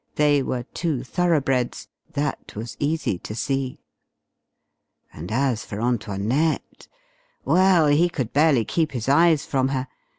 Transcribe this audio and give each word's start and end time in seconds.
They 0.15 0.41
were 0.41 0.63
two 0.63 1.03
thoroughbreds 1.03 1.87
that 2.13 2.55
was 2.55 2.75
easy 2.79 3.19
to 3.19 3.35
see. 3.35 3.81
And 5.13 5.31
as 5.31 5.63
for 5.63 5.79
Antoinette! 5.79 6.87
Well, 7.45 7.85
he 7.85 8.09
could 8.09 8.33
barely 8.33 8.65
keep 8.65 8.93
his 8.93 9.07
eyes 9.07 9.45
from 9.45 9.67
her. 9.67 9.87